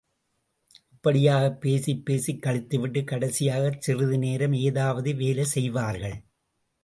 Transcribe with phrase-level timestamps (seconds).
[0.93, 6.17] இப்படியாகப் பேசிப் பேசிக் கழித்துவிட்டுக் கடைசியாகச் சிறிது நேரம் ஏதாவது வேலைசெய்வார்கள்.